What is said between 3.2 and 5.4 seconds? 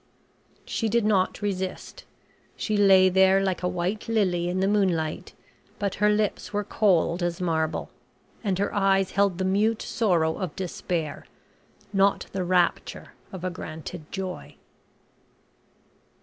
like a white lily in the moonlight,